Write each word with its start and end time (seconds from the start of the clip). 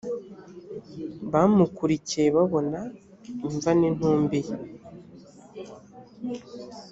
bamukurikiye 1.31 2.27
babona 2.35 2.79
imva 3.49 3.71
n 3.79 3.81
intumbi 3.89 4.39
ye 4.47 4.55